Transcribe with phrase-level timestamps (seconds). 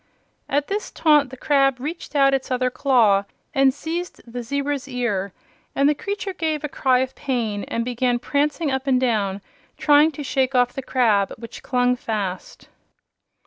[0.49, 5.31] At this taunt the crab reached out its other claw and seized the zebra's ear,
[5.75, 9.41] and the creature gave a cry of pain and began prancing up and down,
[9.77, 12.67] trying to shake off the crab, which clung fast.